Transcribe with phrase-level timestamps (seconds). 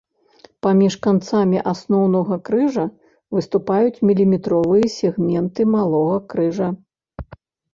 [0.67, 2.85] Паміж канцамі асноўнага крыжа
[3.39, 6.67] выступаюць міліметровыя сегменты малога крыжа.